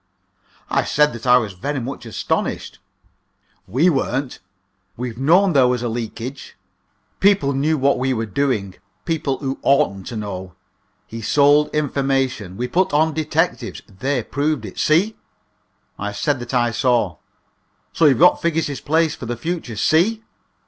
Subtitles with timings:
[0.71, 2.79] I said that I was very much astonished.
[3.67, 4.39] "We weren't.
[4.97, 6.57] We've known there was a leakage.
[7.19, 8.73] People knew what we were doing
[9.05, 10.55] people who oughtn't to know.
[11.05, 12.57] He sold information.
[12.57, 13.83] We put on detectives.
[13.87, 14.79] They proved it.
[14.79, 15.17] See?"
[15.99, 17.17] I said that I saw.
[17.93, 19.75] "So you've got Figgis's place for the future.
[19.75, 20.23] See?"